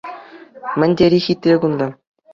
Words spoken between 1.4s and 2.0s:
кунта!